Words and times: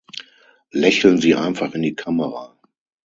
Lächeln 0.71 1.19
Sie 1.21 1.35
einfach 1.35 1.75
in 1.75 1.83
die 1.83 1.93
Kamera. 1.93 2.57